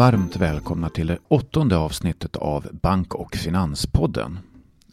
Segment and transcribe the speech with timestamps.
[0.00, 4.38] Varmt välkomna till det åttonde avsnittet av Bank och Finanspodden.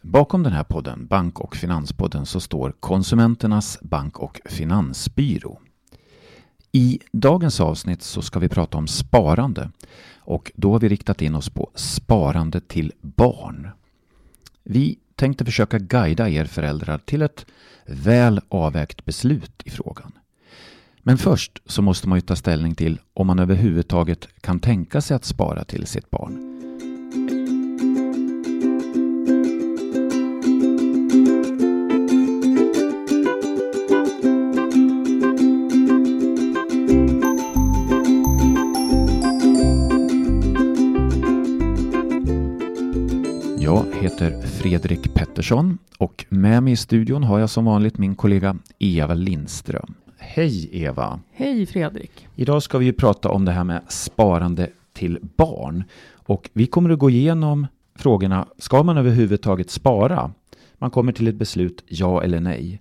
[0.02, 5.60] Bakom den här podden, Bank och Finanspodden, så står Konsumenternas bank och finansbyrå.
[6.72, 9.70] I dagens avsnitt så ska vi prata om sparande
[10.18, 13.68] och då har vi riktat in oss på sparande till barn.
[14.64, 17.46] Vi tänkte försöka guida er föräldrar till ett
[17.86, 20.12] väl avvägt beslut i frågan.
[21.08, 25.14] Men först så måste man ju ta ställning till om man överhuvudtaget kan tänka sig
[25.14, 26.32] att spara till sitt barn.
[43.58, 48.56] Jag heter Fredrik Pettersson och med mig i studion har jag som vanligt min kollega
[48.78, 49.94] Eva Lindström.
[50.30, 51.20] Hej Eva!
[51.32, 52.26] Hej Fredrik!
[52.36, 55.84] Idag ska vi ju prata om det här med sparande till barn.
[56.12, 60.32] Och vi kommer att gå igenom frågorna, ska man överhuvudtaget spara?
[60.78, 62.80] Man kommer till ett beslut ja eller nej.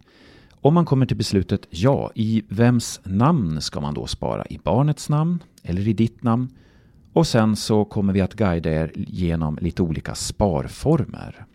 [0.52, 4.46] Om man kommer till beslutet ja, i vems namn ska man då spara?
[4.46, 6.50] I barnets namn eller i ditt namn?
[7.14, 11.46] Och sen så kommer vi att guida er genom lite olika sparformer.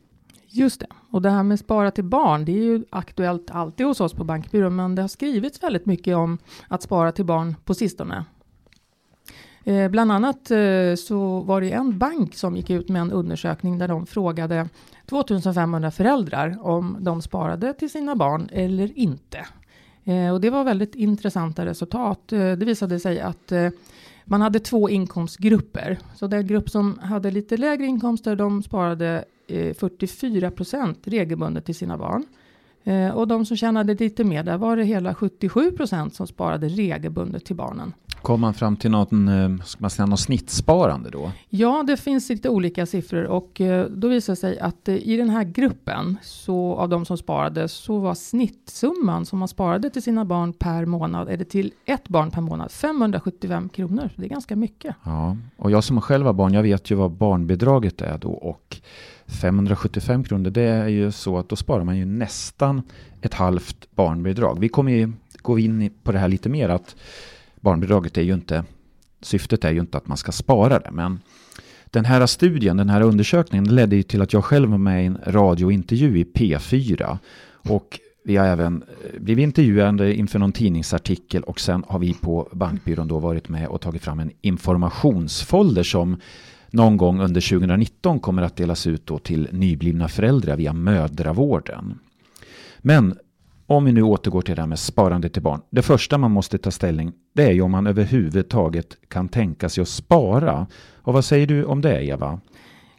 [0.54, 0.86] Just det.
[1.10, 4.24] Och det här med spara till barn, det är ju aktuellt alltid hos oss på
[4.24, 8.24] Bankbyrån, men det har skrivits väldigt mycket om att spara till barn på sistone.
[9.64, 13.78] Eh, bland annat eh, så var det en bank som gick ut med en undersökning
[13.78, 14.68] där de frågade
[15.06, 19.46] 2500 föräldrar om de sparade till sina barn eller inte.
[20.04, 22.32] Eh, och det var väldigt intressanta resultat.
[22.32, 23.68] Eh, det visade sig att eh,
[24.32, 25.98] man hade två inkomstgrupper.
[26.14, 31.74] Så den grupp som hade lite lägre inkomster, de sparade eh, 44 procent regelbundet till
[31.74, 32.24] sina barn.
[32.84, 36.68] Eh, och de som tjänade lite mer, där var det hela 77 procent som sparade
[36.68, 37.92] regelbundet till barnen.
[38.22, 41.32] Kom man fram till något, eh, ska man säga, något snittsparande då?
[41.48, 43.60] Ja, det finns lite olika siffror och
[43.90, 47.98] då visar det sig att i den här gruppen så av de som sparade så
[47.98, 52.40] var snittsumman som man sparade till sina barn per månad eller till ett barn per
[52.40, 54.10] månad 575 kronor.
[54.16, 54.96] Det är ganska mycket.
[55.04, 58.80] Ja, och jag som själv har barn, jag vet ju vad barnbidraget är då och
[59.32, 62.82] 575 kronor, det är ju så att då sparar man ju nästan
[63.20, 64.60] ett halvt barnbidrag.
[64.60, 65.12] Vi kommer ju
[65.42, 66.96] gå in på det här lite mer att
[67.60, 68.64] barnbidraget är ju inte,
[69.20, 71.20] syftet är ju inte att man ska spara det, men
[71.84, 75.06] den här studien, den här undersökningen ledde ju till att jag själv var med i
[75.06, 77.18] en radiointervju i P4
[77.68, 82.48] och vi har även eh, blivit intervjuade inför någon tidningsartikel och sen har vi på
[82.52, 86.16] Bankbyrån då varit med och tagit fram en informationsfolder som
[86.72, 91.98] någon gång under 2019 kommer att delas ut då till nyblivna föräldrar via mödravården.
[92.78, 93.14] Men
[93.66, 95.60] om vi nu återgår till det här med sparande till barn.
[95.70, 99.82] Det första man måste ta ställning det är ju om man överhuvudtaget kan tänka sig
[99.82, 100.66] att spara.
[100.96, 102.40] Och vad säger du om det Eva?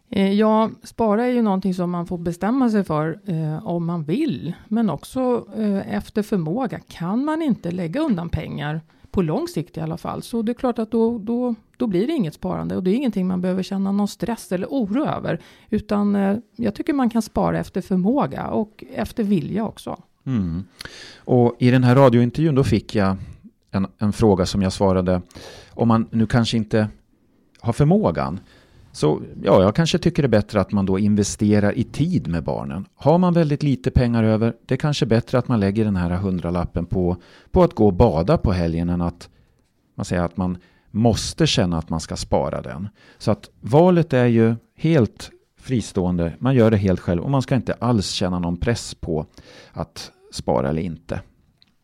[0.09, 4.03] Eh, ja, spara är ju någonting som man får bestämma sig för eh, om man
[4.03, 6.79] vill, men också eh, efter förmåga.
[6.79, 8.81] Kan man inte lägga undan pengar
[9.12, 12.07] på lång sikt i alla fall, så det är klart att då, då, då blir
[12.07, 15.39] det inget sparande och det är ingenting man behöver känna någon stress eller oro över,
[15.69, 20.01] utan eh, jag tycker man kan spara efter förmåga och efter vilja också.
[20.25, 20.63] Mm.
[21.17, 23.17] Och i den här radiointervjun då fick jag
[23.71, 25.21] en, en fråga som jag svarade,
[25.69, 26.88] om man nu kanske inte
[27.59, 28.39] har förmågan,
[28.91, 32.44] så ja, jag kanske tycker det är bättre att man då investerar i tid med
[32.44, 32.85] barnen.
[32.95, 36.09] Har man väldigt lite pengar över, det är kanske bättre att man lägger den här
[36.09, 37.17] hundralappen på,
[37.51, 39.29] på att gå och bada på helgen än att
[39.95, 40.57] man säger att man
[40.94, 42.90] måste känna att man ska spara den.
[43.18, 47.56] Så att valet är ju helt fristående, man gör det helt själv och man ska
[47.56, 49.26] inte alls känna någon press på
[49.72, 51.22] att spara eller inte.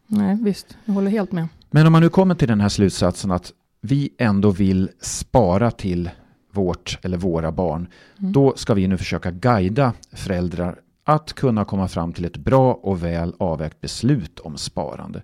[0.07, 1.47] Nej, visst, jag håller helt med.
[1.71, 6.09] Men om man nu kommer till den här slutsatsen att vi ändå vill spara till
[6.51, 7.87] vårt eller våra barn,
[8.19, 8.31] mm.
[8.31, 13.03] då ska vi nu försöka guida föräldrar att kunna komma fram till ett bra och
[13.03, 15.21] väl avvägt beslut om sparande.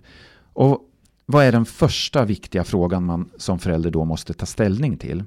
[0.52, 0.80] Och
[1.26, 5.24] vad är den första viktiga frågan man som förälder då måste ta ställning till?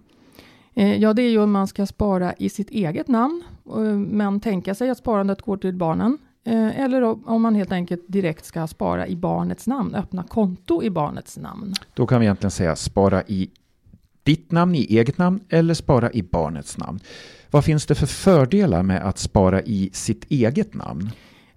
[0.73, 4.39] Eh, ja, det är ju om man ska spara i sitt eget namn, eh, men
[4.39, 6.17] tänka sig att sparandet går till barnen.
[6.43, 10.89] Eh, eller om man helt enkelt direkt ska spara i barnets namn, öppna konto i
[10.89, 11.73] barnets namn.
[11.93, 13.49] Då kan vi egentligen säga spara i
[14.23, 16.99] ditt namn i eget namn eller spara i barnets namn.
[17.51, 21.09] Vad finns det för fördelar med att spara i sitt eget namn?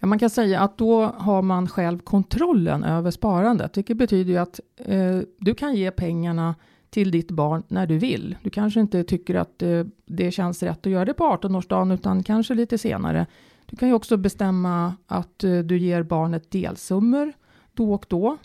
[0.07, 4.61] Man kan säga att då har man själv kontrollen över sparandet, vilket betyder ju att
[4.77, 6.55] eh, du kan ge pengarna
[6.91, 8.37] till ditt barn när du vill.
[8.43, 12.23] Du kanske inte tycker att eh, det känns rätt att göra det på 18-årsdagen, utan
[12.23, 13.27] kanske lite senare.
[13.67, 17.33] Du kan ju också bestämma att eh, du ger barnet delsummor
[17.75, 18.37] då och då.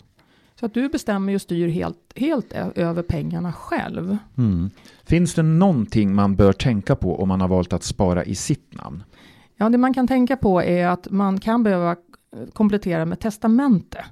[0.60, 4.16] Så att du bestämmer och styr helt, helt över pengarna själv.
[4.36, 4.70] Mm.
[5.04, 8.74] Finns det någonting man bör tänka på om man har valt att spara i sitt
[8.74, 9.02] namn?
[9.60, 11.96] Ja, det man kan tänka på är att man kan behöva
[12.52, 14.04] komplettera med testamente.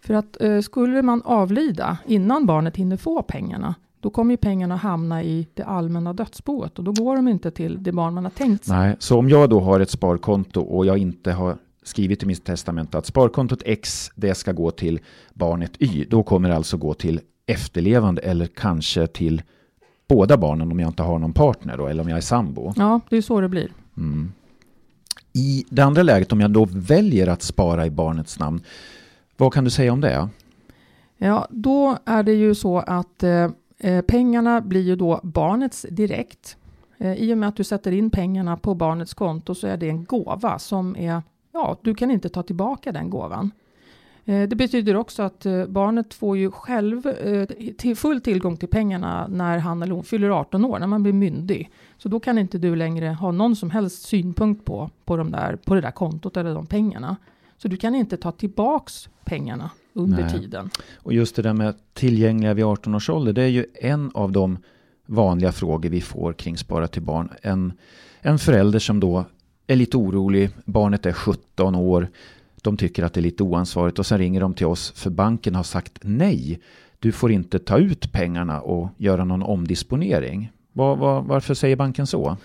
[0.00, 4.76] För att eh, skulle man avlida innan barnet hinner få pengarna, då kommer ju pengarna
[4.76, 8.30] hamna i det allmänna dödsboet och då går de inte till det barn man har
[8.30, 8.76] tänkt sig.
[8.76, 12.44] Nej, så om jag då har ett sparkonto och jag inte har skrivit i mitt
[12.44, 15.00] testamente att sparkontot X, det ska gå till
[15.34, 19.42] barnet Y, då kommer det alltså gå till efterlevande eller kanske till
[20.08, 22.72] båda barnen om jag inte har någon partner då, eller om jag är sambo.
[22.76, 23.72] Ja, det är så det blir.
[23.96, 24.32] Mm.
[25.38, 28.60] I det andra läget, om jag då väljer att spara i barnets namn,
[29.36, 30.28] vad kan du säga om det?
[31.16, 36.56] Ja, då är det ju så att eh, eh, pengarna blir ju då barnets direkt.
[36.98, 39.88] Eh, I och med att du sätter in pengarna på barnets konto så är det
[39.88, 43.50] en gåva som är, ja, du kan inte ta tillbaka den gåvan.
[44.28, 47.46] Eh, det betyder också att eh, barnet får ju själv eh,
[47.78, 51.12] till full tillgång till pengarna när han eller hon fyller 18 år, när man blir
[51.12, 51.70] myndig.
[51.98, 55.56] Så då kan inte du längre ha någon som helst synpunkt på, på, de där,
[55.56, 57.16] på det där kontot eller de pengarna.
[57.56, 60.40] Så du kan inte ta tillbaks pengarna under Nej.
[60.40, 60.70] tiden.
[60.96, 64.32] Och just det där med tillgängliga vid 18 års ålder, det är ju en av
[64.32, 64.58] de
[65.06, 67.30] vanliga frågor vi får kring Spara till barn.
[67.42, 67.72] En,
[68.20, 69.24] en förälder som då
[69.66, 72.08] är lite orolig, barnet är 17 år,
[72.68, 75.54] de tycker att det är lite oansvarigt och sen ringer de till oss för banken
[75.54, 76.60] har sagt nej.
[76.98, 80.52] Du får inte ta ut pengarna och göra någon omdisponering.
[80.72, 82.36] Var, var, varför säger banken så?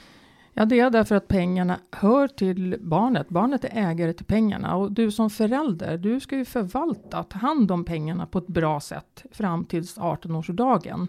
[0.54, 3.30] Ja, det är därför att pengarna hör till barnet.
[3.30, 7.72] Barnet är ägare till pengarna och du som förälder, du ska ju förvalta, ta hand
[7.72, 11.08] om pengarna på ett bra sätt fram till 18-årsdagen.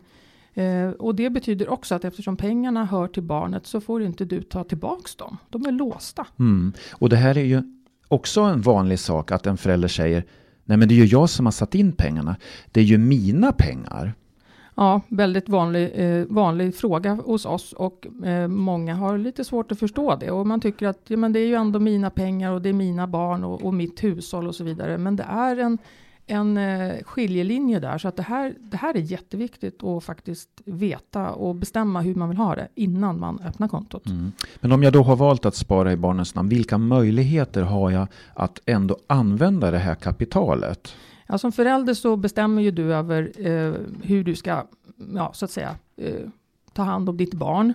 [0.54, 4.42] Eh, och det betyder också att eftersom pengarna hör till barnet så får inte du
[4.42, 5.36] ta tillbaks dem.
[5.48, 6.26] De är låsta.
[6.38, 6.72] Mm.
[6.92, 7.62] Och det här är ju
[8.08, 10.24] också en vanlig sak att en förälder säger
[10.64, 12.36] Nej men det är ju jag som har satt in pengarna.
[12.72, 14.14] Det är ju mina pengar.
[14.74, 19.78] Ja, väldigt vanlig, eh, vanlig fråga hos oss och eh, många har lite svårt att
[19.78, 20.30] förstå det.
[20.30, 22.72] Och man tycker att ja, men det är ju ändå mina pengar och det är
[22.72, 24.98] mina barn och, och mitt hushåll och så vidare.
[24.98, 25.78] Men det är en
[26.26, 27.98] en eh, skiljelinje där.
[27.98, 32.28] Så att det här, det här är jätteviktigt att faktiskt veta och bestämma hur man
[32.28, 34.06] vill ha det innan man öppnar kontot.
[34.06, 34.32] Mm.
[34.60, 38.06] Men om jag då har valt att spara i barnens namn, vilka möjligheter har jag
[38.34, 40.94] att ändå använda det här kapitalet?
[41.26, 44.66] Ja, som förälder så bestämmer ju du över eh, hur du ska,
[45.14, 46.28] ja, så att säga, eh,
[46.72, 47.74] ta hand om ditt barn.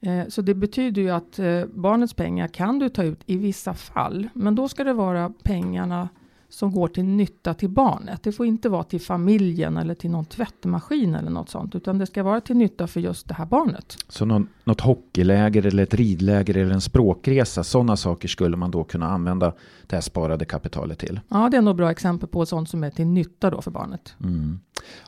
[0.00, 3.74] Eh, så det betyder ju att eh, barnets pengar kan du ta ut i vissa
[3.74, 6.08] fall, men då ska det vara pengarna
[6.48, 8.22] som går till nytta till barnet.
[8.22, 12.06] Det får inte vara till familjen eller till någon tvättmaskin eller något sånt, utan det
[12.06, 13.96] ska vara till nytta för just det här barnet.
[14.08, 18.84] Så någon, något hockeyläger eller ett ridläger eller en språkresa, sådana saker skulle man då
[18.84, 19.52] kunna använda
[19.86, 21.20] det här sparade kapitalet till?
[21.28, 24.14] Ja, det är nog bra exempel på sånt som är till nytta då för barnet.
[24.20, 24.60] Mm.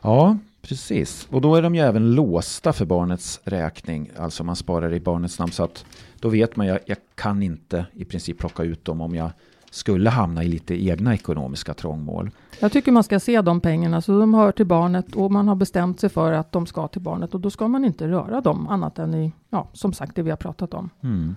[0.03, 1.27] Ja, precis.
[1.29, 5.39] Och då är de ju även låsta för barnets räkning, alltså man sparar i barnets
[5.39, 5.85] namn, så att
[6.19, 9.31] då vet man ju, jag kan inte i princip plocka ut dem om jag
[9.71, 12.31] skulle hamna i lite egna ekonomiska trångmål.
[12.59, 15.55] Jag tycker man ska se de pengarna, så de hör till barnet och man har
[15.55, 18.67] bestämt sig för att de ska till barnet och då ska man inte röra dem
[18.67, 20.89] annat än i, ja, som sagt, det vi har pratat om.
[21.03, 21.35] Mm.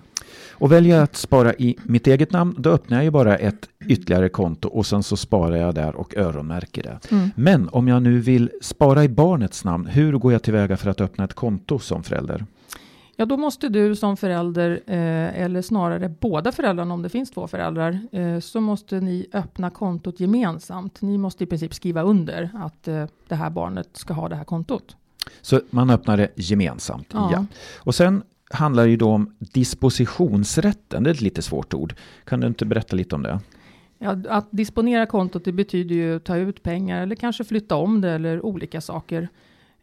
[0.51, 3.69] Och väljer jag att spara i mitt eget namn, då öppnar jag ju bara ett
[3.85, 6.99] ytterligare konto och sen så sparar jag där och öronmärker det.
[7.11, 7.29] Mm.
[7.35, 11.01] Men om jag nu vill spara i barnets namn, hur går jag tillväga för att
[11.01, 12.45] öppna ett konto som förälder?
[13.15, 17.47] Ja, då måste du som förälder, eh, eller snarare båda föräldrarna om det finns två
[17.47, 21.01] föräldrar, eh, så måste ni öppna kontot gemensamt.
[21.01, 24.43] Ni måste i princip skriva under att eh, det här barnet ska ha det här
[24.43, 24.95] kontot.
[25.41, 27.07] Så man öppnar det gemensamt?
[27.13, 27.29] Ja.
[27.31, 27.45] ja.
[27.79, 31.95] Och sen handlar det ju då om dispositionsrätten, det är ett lite svårt ord.
[32.23, 33.39] Kan du inte berätta lite om det?
[33.97, 38.09] Ja, att disponera kontot det betyder ju ta ut pengar eller kanske flytta om det
[38.09, 39.29] eller olika saker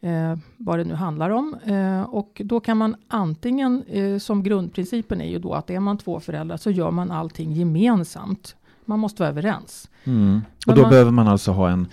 [0.03, 1.55] eh, vad det nu handlar om.
[1.65, 5.97] Eh, och då kan man antingen, eh, som grundprincipen är ju då att är man
[5.97, 8.55] två föräldrar så gör man allting gemensamt.
[8.85, 9.89] Man måste vara överens.
[10.03, 10.41] Mm.
[10.67, 11.87] Och då man, behöver man alltså ha en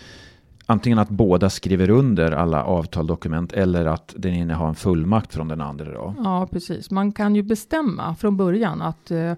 [0.67, 5.49] Antingen att båda skriver under alla avtaldokument eller att den ene har en fullmakt från
[5.49, 5.93] den andra.
[5.93, 6.15] Då.
[6.19, 6.91] Ja, precis.
[6.91, 9.33] Man kan ju bestämma från början att Eh,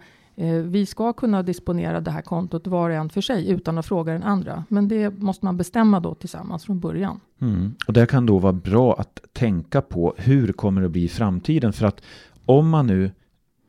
[0.65, 4.13] vi ska kunna disponera det här kontot var och en för sig utan att fråga
[4.13, 4.65] den andra.
[4.69, 7.21] Men det måste man bestämma då tillsammans från början.
[7.41, 7.75] Mm.
[7.87, 11.73] Och det kan då vara bra att tänka på hur kommer det bli i framtiden.
[11.73, 12.03] För att
[12.47, 13.11] om man nu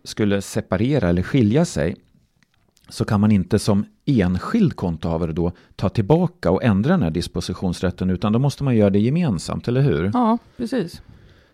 [0.04, 1.96] skulle separera eller skilja sig
[2.90, 8.10] så kan man inte som enskild kontohavare då ta tillbaka och ändra den här dispositionsrätten
[8.10, 10.12] utan då måste man göra det gemensamt, eller hur?
[10.14, 11.02] Ja, precis.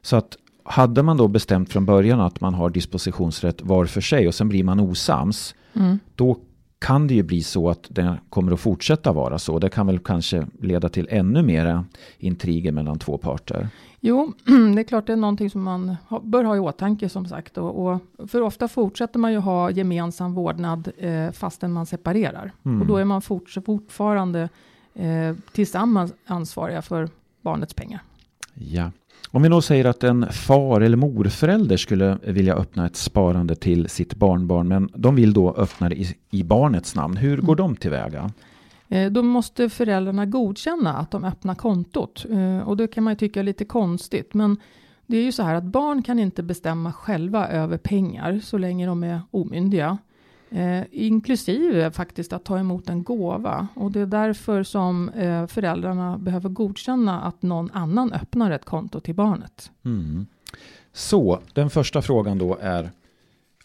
[0.02, 4.28] Så att hade man då bestämt från början att man har dispositionsrätt var för sig
[4.28, 6.00] och sen blir man osams, mm.
[6.16, 6.38] då
[6.80, 9.60] kan det ju bli så att det kommer att fortsätta vara så.
[9.60, 11.86] Det kan väl kanske leda till ännu mera
[12.18, 13.70] intriger mellan två parter.
[14.00, 14.34] Jo,
[14.76, 17.58] det är klart det är någonting som man bör ha i åtanke som sagt.
[17.58, 22.52] Och, och för ofta fortsätter man ju ha gemensam vårdnad eh, fastän man separerar.
[22.66, 22.82] Mm.
[22.82, 24.50] Och då är man fort, fortfarande
[24.94, 27.10] eh, tillsammans ansvariga för
[27.42, 28.02] barnets pengar.
[28.54, 28.92] Ja.
[29.32, 33.90] Om vi då säger att en far eller morförälder skulle vilja öppna ett sparande till
[33.90, 37.18] sitt barnbarn, men de vill då öppna det i, i barnets namn.
[37.18, 37.58] Hur går mm.
[37.58, 38.32] de tillväga?
[38.88, 42.26] Eh, då måste föräldrarna godkänna att de öppnar kontot.
[42.30, 44.34] Eh, och det kan man ju tycka är lite konstigt.
[44.34, 44.58] Men
[45.06, 48.86] det är ju så här att barn kan inte bestämma själva över pengar så länge
[48.86, 49.98] de är omyndiga.
[50.52, 53.68] Eh, inklusive faktiskt att ta emot en gåva.
[53.76, 59.00] Och det är därför som eh, föräldrarna behöver godkänna att någon annan öppnar ett konto
[59.00, 59.72] till barnet.
[59.86, 60.28] Mm.
[60.94, 62.92] Så den första frågan då är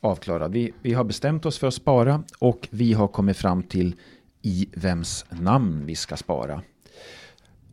[0.01, 0.53] avklarad.
[0.53, 3.95] Vi, vi har bestämt oss för att spara och vi har kommit fram till
[4.43, 6.63] i vems namn vi ska spara.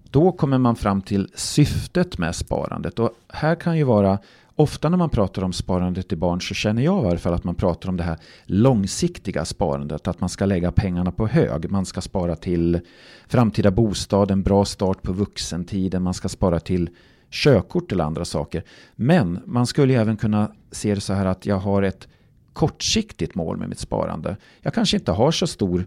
[0.03, 4.19] Då kommer man fram till syftet med sparandet och här kan ju vara
[4.55, 7.43] Ofta när man pratar om sparande till barn så känner jag i alla fall att
[7.43, 10.07] man pratar om det här långsiktiga sparandet.
[10.07, 11.71] Att man ska lägga pengarna på hög.
[11.71, 12.79] Man ska spara till
[13.27, 16.03] framtida bostad, en bra start på vuxentiden.
[16.03, 16.89] Man ska spara till
[17.29, 18.63] körkort eller andra saker.
[18.95, 22.07] Men man skulle även kunna se det så här att jag har ett
[22.53, 24.37] kortsiktigt mål med mitt sparande.
[24.61, 25.85] Jag kanske inte har så stor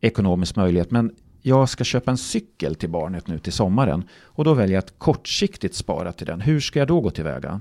[0.00, 4.54] ekonomisk möjlighet men jag ska köpa en cykel till barnet nu till sommaren och då
[4.54, 6.40] väljer jag att kortsiktigt spara till den.
[6.40, 7.60] Hur ska jag då gå tillväga?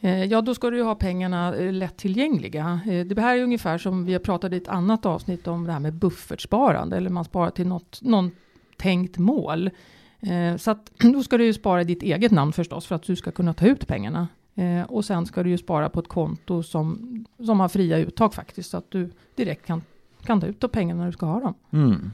[0.00, 2.80] Eh, ja, då ska du ju ha pengarna eh, lättillgängliga.
[2.86, 5.72] Eh, det här är ungefär som vi har pratat i ett annat avsnitt om det
[5.72, 8.30] här med buffertsparande, eller man sparar till något, någon
[8.76, 9.70] tänkt mål.
[10.58, 13.30] Så att då ska du ju spara ditt eget namn förstås, för att du ska
[13.30, 14.28] kunna ta ut pengarna.
[14.88, 18.70] Och sen ska du ju spara på ett konto som, som har fria uttag faktiskt,
[18.70, 19.82] så att du direkt kan,
[20.24, 21.54] kan ta ut de pengarna när du ska ha dem.
[21.70, 22.12] Mm.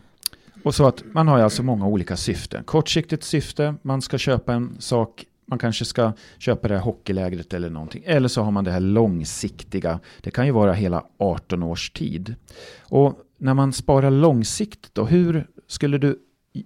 [0.64, 2.64] Och så att man har alltså många olika syften.
[2.64, 7.70] Kortsiktigt syfte, man ska köpa en sak man kanske ska köpa det här hockeylägret eller
[7.70, 8.02] någonting.
[8.06, 10.00] Eller så har man det här långsiktiga.
[10.20, 12.34] Det kan ju vara hela 18 års tid.
[12.80, 16.18] Och när man sparar långsiktigt då, hur skulle du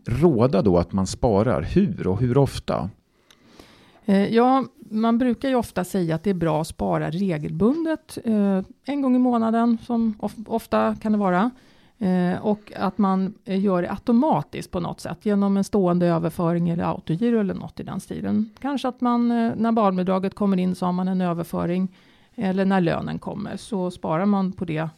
[0.06, 1.62] råda då att man sparar?
[1.62, 2.90] Hur och hur ofta?
[4.04, 8.18] Eh, ja, man brukar ju ofta säga att det är bra att spara regelbundet.
[8.24, 10.14] Eh, en gång i månaden, som
[10.46, 11.50] ofta kan det vara.
[11.98, 16.68] Eh, och att man eh, gör det automatiskt på något sätt genom en stående överföring
[16.68, 18.50] eller autogiro eller något i den stilen.
[18.60, 21.88] Kanske att man eh, när barnbidraget kommer in så har man en överföring
[22.34, 24.88] eller när lönen kommer så sparar man på det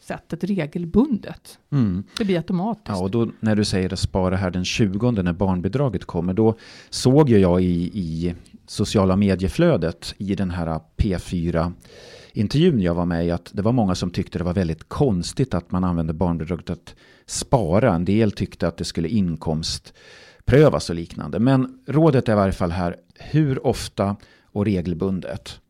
[0.00, 1.58] sättet regelbundet.
[1.72, 2.04] Mm.
[2.18, 2.88] Det blir automatiskt.
[2.88, 6.54] Ja, och då när du säger att spara här den 20 när barnbidraget kommer, då
[6.90, 8.34] såg jag i, i
[8.66, 11.72] sociala medieflödet i den här P4
[12.36, 15.54] intervjun jag var med i att det var många som tyckte det var väldigt konstigt
[15.54, 16.94] att man använde barnbidraget att
[17.26, 17.94] spara.
[17.94, 21.38] En del tyckte att det skulle inkomstprövas och liknande.
[21.38, 24.16] Men rådet är i varje fall här hur ofta
[24.52, 25.60] och regelbundet.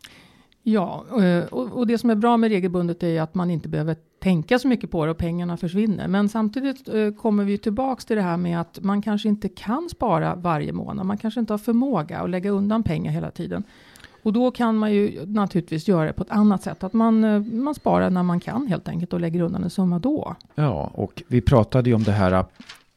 [0.63, 4.59] Ja, eh, och det som är bra med regelbundet är att man inte behöver tänka
[4.59, 6.09] så mycket på det och pengarna försvinner.
[6.09, 9.89] Men samtidigt eh, kommer vi tillbaks till det här med att man kanske inte kan
[9.89, 11.07] spara varje månad.
[11.07, 13.65] Man kanske inte har förmåga att lägga undan pengar hela tiden.
[14.26, 16.85] Och då kan man ju naturligtvis göra det på ett annat sätt.
[16.85, 19.99] Att man, eh, man sparar när man kan helt enkelt och lägger undan en summa
[19.99, 20.37] då.
[20.54, 22.45] Ja, och vi pratade ju om det här eh,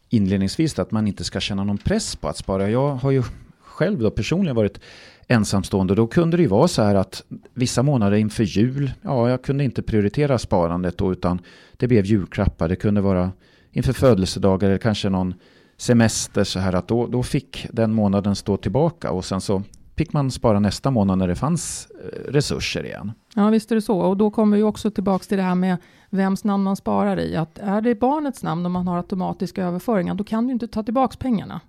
[0.09, 2.69] inledningsvis att man inte ska känna någon press på att spara.
[2.69, 3.23] Jag har ju
[3.59, 4.79] själv då personligen varit
[5.27, 5.95] ensamstående.
[5.95, 9.63] Då kunde det ju vara så här att vissa månader inför jul, ja, jag kunde
[9.63, 11.41] inte prioritera sparandet då, utan
[11.77, 12.69] det blev julklappar.
[12.69, 13.31] Det kunde vara
[13.71, 15.33] inför födelsedagar eller kanske någon
[15.77, 19.63] semester så här att då, då fick den månaden stå tillbaka och sen så
[19.99, 23.11] fick man spara nästa månad när det fanns eh, resurser igen.
[23.35, 23.99] Ja, visst är det så.
[23.99, 25.77] Och då kommer vi också tillbaka till det här med
[26.09, 27.35] vems namn man sparar i.
[27.35, 30.83] Att är det barnets namn och man har automatiska överföringar, då kan du inte ta
[30.83, 31.61] tillbaka pengarna.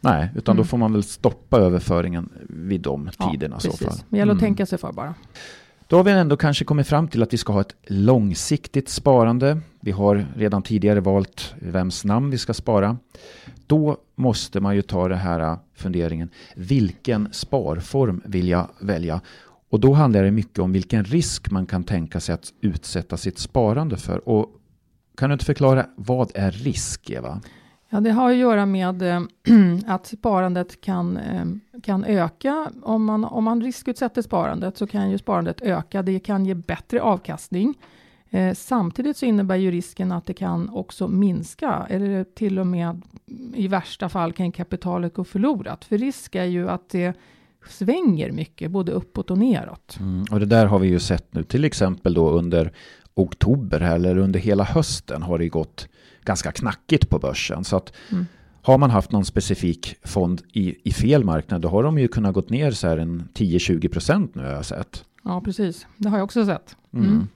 [0.00, 0.62] Nej, utan mm.
[0.62, 3.56] då får man väl stoppa överföringen vid de tiderna.
[3.62, 3.96] Ja, så fall.
[4.08, 4.48] Det gäller att mm.
[4.48, 5.14] tänka sig för bara.
[5.92, 9.60] Då har vi ändå kanske kommit fram till att vi ska ha ett långsiktigt sparande.
[9.80, 12.96] Vi har redan tidigare valt vems namn vi ska spara.
[13.66, 16.30] Då måste man ju ta den här funderingen.
[16.56, 19.20] Vilken sparform vill jag välja?
[19.70, 23.38] Och då handlar det mycket om vilken risk man kan tänka sig att utsätta sitt
[23.38, 24.28] sparande för.
[24.28, 24.50] Och
[25.16, 27.40] kan du inte förklara vad är risk, Eva?
[27.94, 29.20] Ja, det har att göra med äh,
[29.86, 31.44] att sparandet kan, äh,
[31.82, 32.70] kan öka.
[32.82, 36.02] Om man, om man riskutsätter sparandet så kan ju sparandet öka.
[36.02, 37.74] Det kan ge bättre avkastning.
[38.30, 42.88] Eh, samtidigt så innebär ju risken att det kan också minska eller till och med
[42.88, 45.84] mm, i värsta fall kan kapitalet gå förlorat.
[45.84, 47.16] För risk är ju att det
[47.68, 49.96] svänger mycket både uppåt och neråt.
[50.00, 52.72] Mm, och det där har vi ju sett nu till exempel då under
[53.14, 55.88] oktober eller under hela hösten har det gått
[56.24, 57.64] ganska knackigt på börsen.
[57.64, 58.26] Så att Mm.
[58.62, 62.34] har man haft någon specifik fond i, i fel marknad då har de ju kunnat
[62.34, 65.04] gått ner så här en 10-20 procent nu har jag sett.
[65.24, 65.86] Ja, precis.
[65.96, 66.76] Det har jag också sett.
[66.94, 67.06] Mm.
[67.10, 67.28] Mm.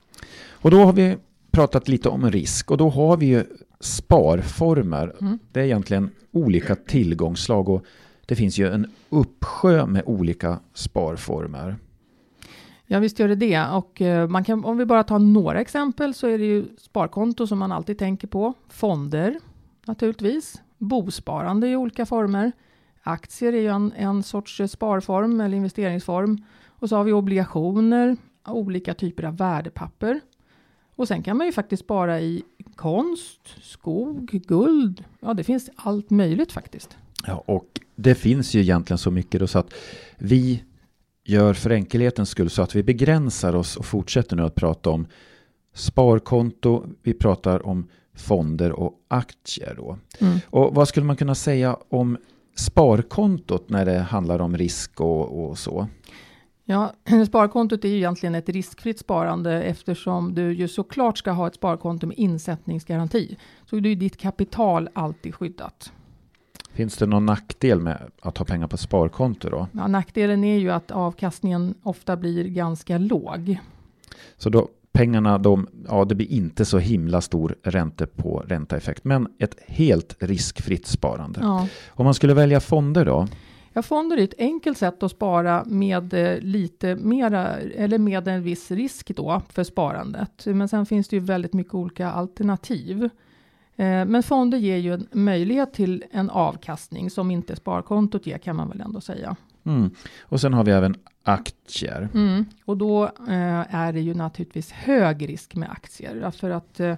[0.51, 1.17] Och då har vi
[1.51, 3.43] pratat lite om risk och då har vi ju
[3.79, 5.15] sparformer.
[5.21, 5.39] Mm.
[5.51, 7.83] Det är egentligen olika tillgångsslag och
[8.25, 11.75] det finns ju en uppsjö med olika sparformer.
[12.87, 13.67] Ja, visst gör det det.
[13.67, 17.47] Och eh, man kan, om vi bara tar några exempel så är det ju sparkonto
[17.47, 18.53] som man alltid tänker på.
[18.69, 19.39] Fonder
[19.85, 20.61] naturligtvis.
[20.77, 22.51] Bosparande i olika former.
[23.03, 26.43] Aktier är ju en, en sorts eh, sparform eller investeringsform.
[26.67, 28.17] Och så har vi obligationer,
[28.47, 30.19] olika typer av värdepapper.
[30.95, 32.43] Och sen kan man ju faktiskt spara i
[32.75, 35.03] konst, skog, guld.
[35.19, 36.97] Ja, det finns allt möjligt faktiskt.
[37.27, 39.73] Ja, och det finns ju egentligen så mycket då så att
[40.17, 40.63] vi
[41.27, 45.07] gör för enkelhetens skull så att vi begränsar oss och fortsätter nu att prata om
[45.73, 49.97] sparkonto, vi pratar om fonder och aktier då.
[50.19, 50.39] Mm.
[50.49, 52.17] Och vad skulle man kunna säga om
[52.55, 55.87] sparkontot när det handlar om risk och, och så?
[56.65, 56.93] Ja,
[57.27, 62.07] sparkontot är ju egentligen ett riskfritt sparande eftersom du ju såklart ska ha ett sparkonto
[62.07, 63.37] med insättningsgaranti.
[63.69, 65.91] Så är ju ditt kapital alltid skyddat.
[66.77, 69.67] Finns det någon nackdel med att ha pengar på sparkonto då?
[69.71, 73.59] Ja, nackdelen är ju att avkastningen ofta blir ganska låg.
[74.37, 79.27] Så då pengarna, de, ja det blir inte så himla stor ränte på räntaeffekt, men
[79.39, 81.39] ett helt riskfritt sparande.
[81.43, 81.67] Ja.
[81.89, 83.27] Om man skulle välja fonder då?
[83.73, 88.43] Ja, fonder är ett enkelt sätt att spara med eh, lite mera, eller med en
[88.43, 90.45] viss risk då för sparandet.
[90.45, 93.09] Men sen finns det ju väldigt mycket olika alternativ.
[93.77, 98.55] Eh, Men fonder ger ju en möjlighet till en avkastning som inte sparkontot ger kan
[98.55, 99.35] man väl ändå säga.
[99.63, 99.89] Mm.
[100.21, 102.09] Och sen har vi även aktier.
[102.13, 102.45] Mm.
[102.65, 106.31] Och då eh, är det ju naturligtvis hög risk med aktier.
[106.31, 106.95] För att eh,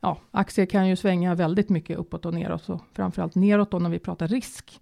[0.00, 2.68] ja, aktier kan ju svänga väldigt mycket uppåt och neråt.
[2.68, 4.80] Och framförallt neråt då när vi pratar risk.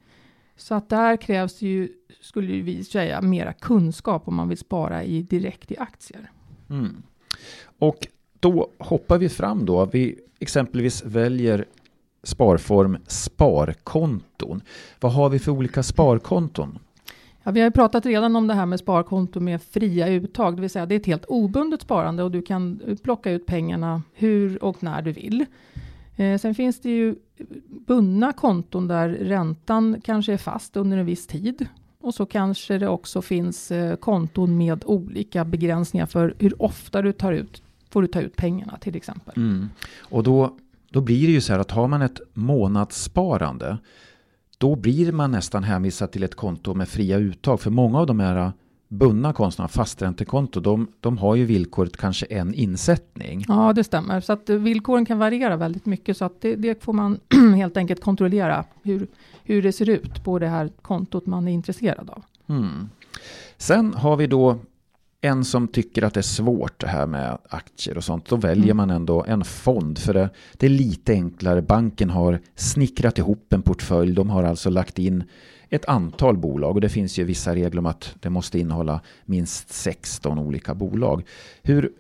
[0.57, 1.89] Så att där krävs ju,
[2.21, 6.31] skulle ju vi säga, mera kunskap om man vill spara i direkt i aktier.
[6.71, 7.03] Mm.
[7.79, 8.07] Och
[8.41, 9.85] då hoppar vi fram då.
[9.85, 11.65] Vi exempelvis väljer
[12.23, 14.61] sparform sparkonton.
[15.01, 16.79] Vad har vi för olika sparkonton?
[17.43, 20.61] Ja, vi har ju pratat redan om det här med sparkonto med fria uttag, det
[20.61, 24.65] vill säga det är ett helt obundet sparande och du kan plocka ut pengarna hur
[24.65, 25.47] och när du vill.
[26.17, 27.15] Eh, sen finns det ju
[27.87, 31.67] bundna konton där räntan kanske är fast under en viss tid.
[32.01, 37.13] Och så kanske det också finns eh, konton med olika begränsningar för hur ofta du
[37.13, 39.35] tar ut, får du ta ut pengarna till exempel.
[39.37, 39.69] Mm.
[40.01, 40.57] Och då,
[40.91, 43.79] då blir det ju så här att har man ett månadssparande
[44.59, 47.61] då blir man nästan hänvisad till ett konto med fria uttag.
[47.61, 48.53] För många av de här
[48.89, 53.45] bundna kontona, fasträntekonto, de, de har ju villkoret kanske en insättning.
[53.49, 54.21] Ja, det stämmer.
[54.21, 56.17] Så att eh, villkoren kan variera väldigt mycket.
[56.17, 57.21] Så att det, det får man
[57.57, 59.07] helt enkelt kontrollera hur,
[59.45, 62.23] hur det ser ut på det här kontot man är intresserad av.
[62.47, 62.89] Mm.
[63.57, 64.59] Sen har vi då
[65.21, 68.27] en som tycker att det är svårt det här med aktier och sånt.
[68.29, 68.77] Då väljer Mm.
[68.77, 71.63] man ändå en fond för det, det är lite enklare.
[71.63, 74.13] Banken har snickrat ihop en portfölj.
[74.13, 75.25] De har alltså lagt in
[75.69, 79.73] ett antal bolag och det finns ju vissa regler om att det måste innehålla minst
[79.75, 81.25] 16 olika bolag.
[81.63, 81.93] Hur,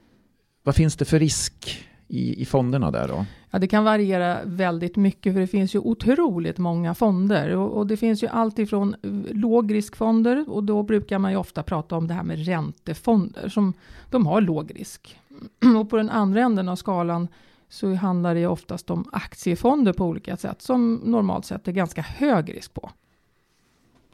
[0.62, 3.25] vad finns det för risk i, i fonderna där då?
[3.51, 7.87] Ja, det kan variera väldigt mycket för det finns ju otroligt många fonder och, och
[7.87, 8.94] det finns ju allt ifrån
[9.31, 13.75] lågriskfonder och då brukar man ju ofta prata om det här med räntefonder som
[14.11, 15.21] de har låg risk.
[15.81, 17.29] Och på den andra änden av skalan
[17.68, 22.03] så handlar det ju oftast om aktiefonder på olika sätt som normalt sett är ganska
[22.03, 22.90] hög risk på.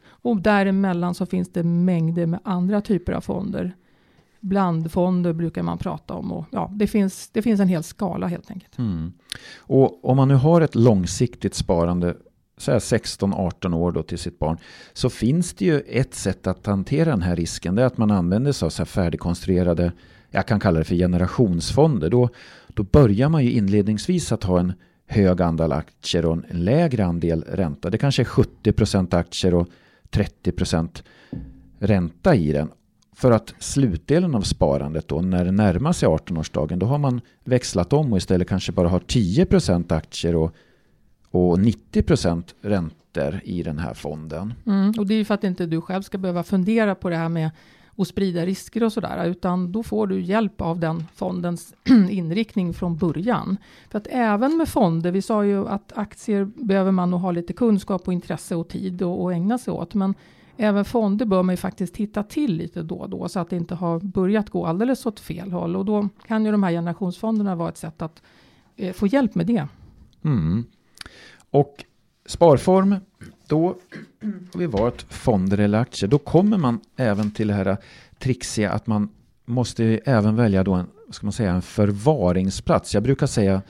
[0.06, 3.74] Och däremellan så finns det mängder med andra typer av fonder.
[4.44, 8.50] Blandfonder brukar man prata om och ja, det finns, det finns en hel skala helt
[8.50, 8.78] enkelt.
[8.78, 9.12] Mm.
[9.56, 12.16] Och om man nu har ett långsiktigt sparande,
[12.56, 14.58] så här 16-18 år då till sitt barn,
[14.92, 17.74] så finns det ju ett sätt att hantera den här risken.
[17.74, 19.92] Det är att man använder sig av så här färdigkonstruerade,
[20.30, 22.10] jag kan kalla det för generationsfonder.
[22.10, 22.28] Då,
[22.68, 24.72] då börjar man ju inledningsvis att ha en
[25.06, 27.90] hög andel aktier och en lägre andel ränta.
[27.90, 29.68] Det kanske är 70% aktier och
[30.10, 31.02] 30%
[31.78, 32.68] ränta i den.
[33.14, 37.92] För att slutdelen av sparandet då, när det närmar sig 18-årsdagen, då har man växlat
[37.92, 40.54] om och istället kanske bara har 10% aktier och,
[41.30, 44.54] och 90% räntor i den här fonden.
[44.66, 47.16] Mm, och det är ju för att inte du själv ska behöva fundera på det
[47.16, 47.50] här med
[47.96, 51.74] att sprida risker och sådär, utan då får du hjälp av den fondens
[52.10, 53.56] inriktning från början.
[53.90, 57.52] För att även med fonder, vi sa ju att aktier behöver man nog ha lite
[57.52, 60.14] kunskap och intresse och tid och, och ägna sig åt, men
[60.56, 63.56] även fonder bör man ju faktiskt titta till lite då och då så att det
[63.56, 65.76] inte har börjat gå alldeles åt fel håll.
[65.76, 68.22] Och då kan ju de här generationsfonderna vara ett sätt att
[68.76, 69.68] eh, få hjälp med det.
[70.24, 70.64] Mm.
[71.50, 71.84] Och
[72.26, 72.96] sparform,
[73.46, 73.76] då
[74.52, 76.10] har vi varit fonder eller aktier.
[76.10, 77.76] Då kommer man även till det här
[78.18, 79.08] trixiga att man
[79.44, 82.94] måste även välja då en, ska man säga, en förvaringsplats.
[82.94, 83.62] Jag brukar säga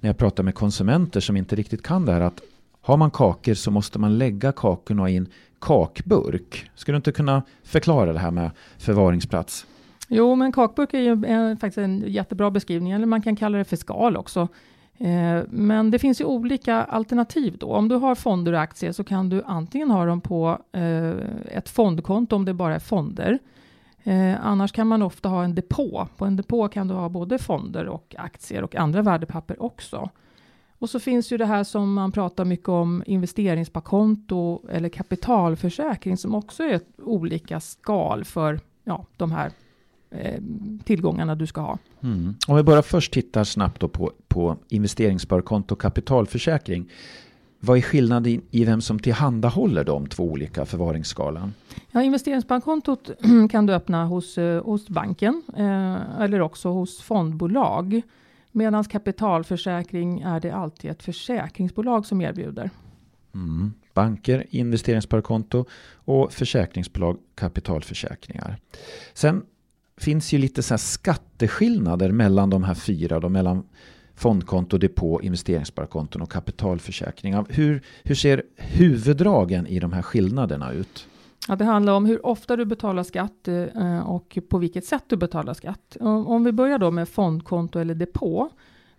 [0.00, 2.40] när jag pratar med konsumenter som inte riktigt kan det här att
[2.82, 5.28] har man kakor så måste man lägga kakorna i en
[5.60, 6.70] kakburk.
[6.74, 9.66] Skulle du inte kunna förklara det här med förvaringsplats?
[10.08, 13.64] Jo, men kakburk är ju eh, faktiskt en jättebra beskrivning, eller man kan kalla det
[13.64, 14.48] för skal också.
[14.98, 17.72] Eh, men det finns ju olika alternativ då.
[17.72, 21.10] Om du har fonder och aktier så kan du antingen ha dem på eh,
[21.56, 23.38] ett fondkonto om det bara är fonder.
[24.02, 26.08] Eh, annars kan man ofta ha en depå.
[26.16, 30.10] På en depå kan du ha både fonder och aktier och andra värdepapper också.
[30.82, 36.34] Och så finns ju det här som man pratar mycket om, investeringssparkonto eller kapitalförsäkring som
[36.34, 39.52] också är olika skal för ja, de här
[40.10, 40.42] eh,
[40.84, 41.78] tillgångarna du ska ha.
[42.00, 42.34] Mm.
[42.48, 46.90] Om vi bara först tittar snabbt på, på investeringssparkonto och kapitalförsäkring.
[47.60, 51.54] Vad är skillnaden i vem som tillhandahåller de två olika förvaringsskalan?
[51.90, 53.10] Ja, investeringssparkontot
[53.50, 58.02] kan du öppna hos, eh, hos banken eh, eller också hos fondbolag.
[58.52, 62.70] Medan kapitalförsäkring är det alltid ett försäkringsbolag som erbjuder.
[63.34, 63.72] Mm.
[63.94, 68.58] Banker, investeringssparkonto och försäkringsbolag, kapitalförsäkringar.
[69.14, 69.42] Sen
[69.96, 73.64] finns ju lite så skatteskillnader mellan de här fyra, då, mellan
[74.14, 77.46] fondkonto, depå, investeringssparkonton och kapitalförsäkringar.
[77.48, 81.08] Hur, hur ser huvuddragen i de här skillnaderna ut?
[81.48, 85.16] Ja, det handlar om hur ofta du betalar skatt eh, och på vilket sätt du
[85.16, 85.96] betalar skatt.
[86.00, 88.50] Om vi börjar då med fondkonto eller depå,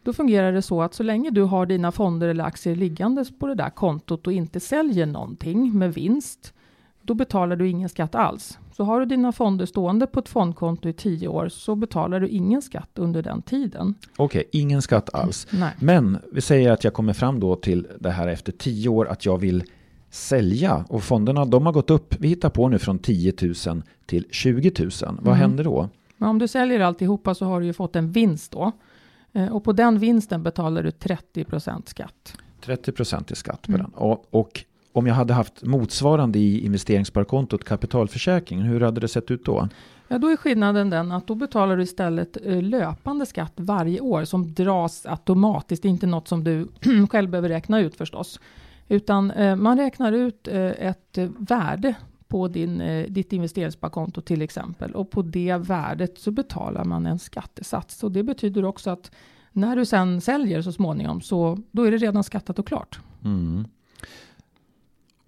[0.04, 3.48] då fungerar det så att så länge du har dina fonder eller aktier liggandes på
[3.48, 6.54] det där kontot och inte säljer någonting med vinst,
[7.02, 8.60] då betalar du ingen skatt alls.
[8.72, 12.28] Så har du dina fonder stående på ett fondkonto i tio år så betalar du
[12.28, 13.96] ingen skatt under den tiden.
[14.18, 15.48] Okej, okay, ingen skatt alls.
[15.52, 15.72] Nej.
[15.80, 19.26] Men vi säger att jag kommer fram då till det här efter tio år att
[19.26, 19.64] jag vill
[20.14, 24.26] sälja och fonderna de har gått upp, vi hittar på nu från 10 000 till
[24.32, 24.90] 20 000.
[25.02, 25.36] Vad mm.
[25.38, 25.90] händer då?
[26.18, 28.72] Men om du säljer alltihopa så har du ju fått en vinst då.
[29.34, 32.34] Eh, och på den vinsten betalar du 30% skatt.
[32.66, 33.82] 30% i skatt på mm.
[33.82, 33.92] den.
[33.94, 39.46] Och, och om jag hade haft motsvarande i investeringssparkontot kapitalförsäkringen, hur hade det sett ut
[39.46, 39.70] då?
[40.08, 44.26] Ja, då är skillnaden den att då betalar du istället eh, löpande skatt varje år
[44.26, 45.84] som dras automatiskt.
[45.84, 46.68] Det är inte något som du
[47.12, 48.40] själv behöver räkna ut förstås.
[48.88, 51.96] Utan eh, man räknar ut eh, ett värde
[52.28, 54.96] på din, ditt investeringssparkonto till exempel.
[54.96, 58.04] Och på det värdet så betalar man en skattesats.
[58.04, 59.12] Och det betyder också att
[59.52, 63.00] när du sen säljer så småningom så då är det redan skattat och klart.
[63.24, 63.66] Mm.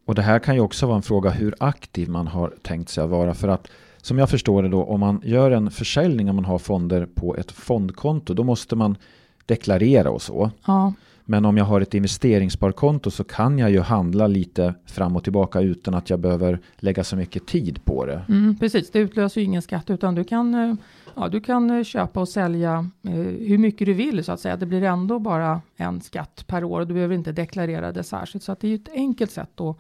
[0.05, 3.03] Och det här kan ju också vara en fråga hur aktiv man har tänkt sig
[3.03, 3.33] att vara.
[3.33, 6.59] För att som jag förstår det då, om man gör en försäljning om man har
[6.59, 8.97] fonder på ett fondkonto, då måste man
[9.45, 10.51] deklarera och så.
[10.65, 10.93] Ja.
[11.25, 15.61] Men om jag har ett investeringssparkonto så kan jag ju handla lite fram och tillbaka
[15.61, 18.25] utan att jag behöver lägga så mycket tid på det.
[18.29, 20.75] Mm, precis, det utlöser ju ingen skatt utan du kan, eh,
[21.15, 23.11] ja, du kan eh, köpa och sälja eh,
[23.47, 24.57] hur mycket du vill så att säga.
[24.57, 28.43] Det blir ändå bara en skatt per år och du behöver inte deklarera det särskilt.
[28.43, 29.77] Så att det är ju ett enkelt sätt att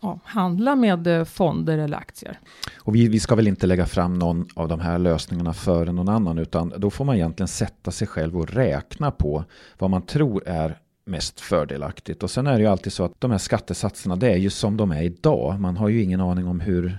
[0.00, 2.38] ja, handla med eh, fonder eller aktier.
[2.78, 6.08] Och vi, vi ska väl inte lägga fram någon av de här lösningarna före någon
[6.08, 9.44] annan utan då får man egentligen sätta sig själv och räkna på
[9.78, 12.22] vad man tror är mest fördelaktigt.
[12.22, 14.76] Och sen är det ju alltid så att de här skattesatserna det är ju som
[14.76, 15.60] de är idag.
[15.60, 16.98] Man har ju ingen aning om hur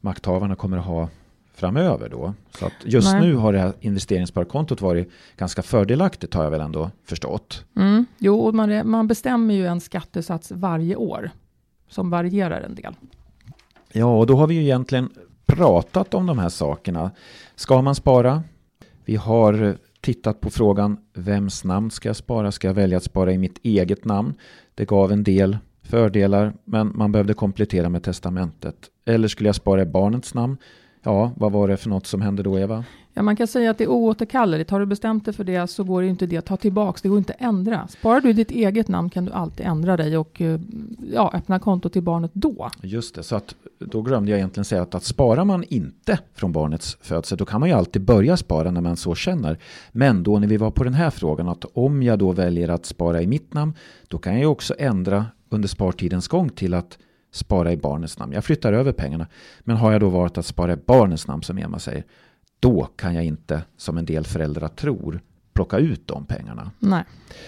[0.00, 1.08] makthavarna kommer att ha
[1.54, 2.34] framöver då.
[2.58, 3.20] Så att just Nej.
[3.20, 7.64] nu har det här investeringssparkontot varit ganska fördelaktigt har jag väl ändå förstått.
[7.76, 8.06] Mm.
[8.18, 11.30] Jo, man, man bestämmer ju en skattesats varje år
[11.88, 12.94] som varierar en del.
[13.92, 15.10] Ja, och då har vi ju egentligen
[15.46, 17.10] pratat om de här sakerna.
[17.54, 18.42] Ska man spara?
[19.04, 22.52] Vi har tittat på frågan vems namn ska jag spara?
[22.52, 24.34] Ska jag välja att spara i mitt eget namn?
[24.74, 28.76] Det gav en del fördelar, men man behövde komplettera med testamentet.
[29.04, 30.56] Eller skulle jag spara i barnets namn?
[31.02, 32.84] Ja, vad var det för något som hände då, Eva?
[33.18, 34.70] Ja, man kan säga att det är oåterkalleligt.
[34.70, 36.98] Har du bestämt dig för det så går det inte det att ta tillbaka.
[37.02, 37.88] Det går inte att ändra.
[37.88, 40.60] Sparar du ditt eget namn kan du alltid ändra dig och eh,
[41.12, 42.70] ja, öppna konto till barnet då.
[42.82, 46.52] Just det, så att då glömde jag egentligen säga att, att sparar man inte från
[46.52, 49.58] barnets födsel då kan man ju alltid börja spara när man så känner.
[49.92, 52.86] Men då när vi var på den här frågan att om jag då väljer att
[52.86, 53.74] spara i mitt namn
[54.08, 56.98] då kan jag ju också ändra under spartidens gång till att
[57.32, 58.32] spara i barnets namn.
[58.32, 59.26] Jag flyttar över pengarna.
[59.60, 62.04] Men har jag då valt att spara i barnets namn som Emma säger,
[62.60, 65.20] då kan jag inte, som en del föräldrar tror,
[65.52, 66.70] plocka ut de pengarna.
[66.78, 67.04] Nej.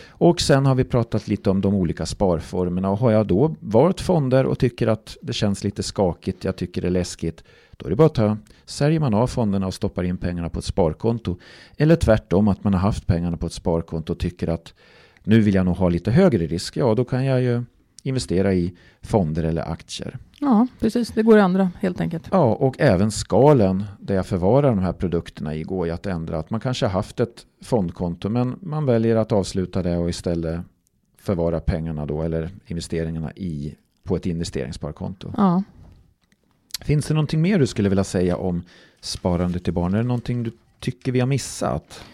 [0.08, 4.00] Och sen har vi pratat lite om de olika sparformerna och har jag då valt
[4.00, 7.44] fonder och tycker att det känns lite skakigt, jag tycker det är läskigt,
[7.76, 10.58] då är det bara att ta, säljer man av fonderna och stoppar in pengarna på
[10.58, 11.38] ett sparkonto.
[11.76, 14.74] Eller tvärtom att man har haft pengarna på ett sparkonto och tycker att
[15.24, 17.64] nu vill jag nog ha lite högre risk, ja då kan jag ju
[18.02, 20.18] investera i fonder eller aktier.
[20.38, 21.08] Ja, precis.
[21.08, 22.28] Det går i andra helt enkelt.
[22.32, 26.38] Ja, och även skalen där jag förvarar de här produkterna i går ju att ändra.
[26.38, 30.60] Att man kanske har haft ett fondkonto men man väljer att avsluta det och istället
[31.18, 35.32] förvara pengarna då eller investeringarna i på ett investeringssparkonto.
[35.36, 35.62] Ja.
[36.80, 38.62] Finns det någonting mer du skulle vilja säga om
[39.00, 39.94] sparande till barn?
[39.94, 42.04] Är det någonting du tycker vi har missat?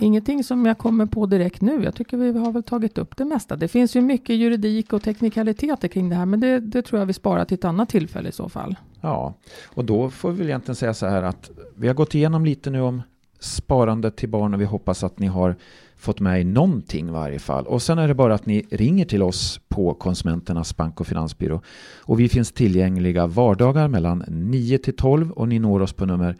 [0.00, 1.84] Ingenting som jag kommer på direkt nu.
[1.84, 3.56] Jag tycker vi har väl tagit upp det mesta.
[3.56, 7.06] Det finns ju mycket juridik och teknikaliteter kring det här, men det, det tror jag
[7.06, 8.76] vi sparar till ett annat tillfälle i så fall.
[9.00, 9.34] Ja,
[9.74, 12.70] och då får vi väl egentligen säga så här att vi har gått igenom lite
[12.70, 13.02] nu om
[13.40, 15.56] sparande till barn och vi hoppas att ni har
[16.00, 17.66] fått med er någonting i varje fall.
[17.66, 21.62] Och sen är det bara att ni ringer till oss på Konsumenternas bank och finansbyrå.
[21.98, 26.36] Och vi finns tillgängliga vardagar mellan 9 till 12 och ni når oss på nummer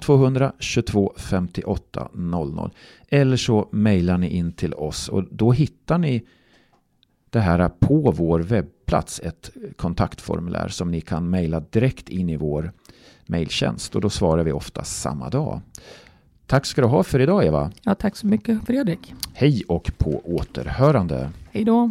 [0.00, 2.70] 0200 22 58 00.
[3.08, 6.22] Eller så mejlar ni in till oss och då hittar ni
[7.30, 12.72] det här på vår webbplats ett kontaktformulär som ni kan mejla direkt in i vår
[13.26, 15.60] mejltjänst och då svarar vi ofta samma dag.
[16.50, 17.70] Tack ska du ha för idag Eva.
[17.82, 19.14] Ja, tack så mycket Fredrik.
[19.34, 21.30] Hej och på återhörande.
[21.52, 21.90] Hej då.